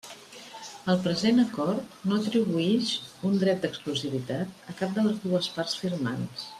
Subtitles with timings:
[0.93, 2.89] El present acord no atribuïx
[3.31, 6.49] un dret d'exclusivitat a cap de les dues parts firmants.